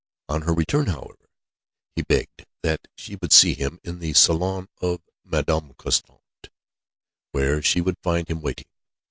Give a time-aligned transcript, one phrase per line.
[0.29, 1.29] On her return, however,
[1.95, 6.19] he begged that she would see him, in the salon of Madame Constant,
[7.33, 8.65] where she would find him waiting.